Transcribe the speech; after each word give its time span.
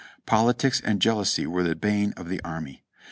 Politics 0.25 0.81
and 0.83 0.99
jealousy 0.99 1.45
were 1.45 1.61
the 1.61 1.75
bane 1.75 2.11
of 2.17 2.27
the 2.27 2.41
army. 2.43 2.81